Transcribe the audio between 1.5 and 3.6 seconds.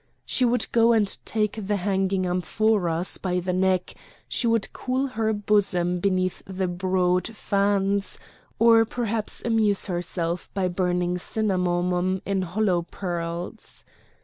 the hanging amphoras by the